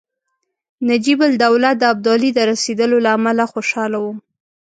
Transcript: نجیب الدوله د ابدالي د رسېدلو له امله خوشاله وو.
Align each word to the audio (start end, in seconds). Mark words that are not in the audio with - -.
نجیب 0.87 1.19
الدوله 1.27 1.69
د 1.75 1.83
ابدالي 1.93 2.29
د 2.33 2.39
رسېدلو 2.51 2.97
له 3.05 3.09
امله 3.17 3.45
خوشاله 3.53 3.97
وو. 4.03 4.13